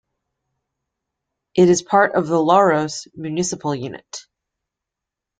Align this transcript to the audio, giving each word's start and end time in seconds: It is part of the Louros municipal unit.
It 1.53 1.69
is 1.69 1.83
part 1.83 2.15
of 2.15 2.25
the 2.25 2.37
Louros 2.39 3.07
municipal 3.13 3.75
unit. 3.75 4.25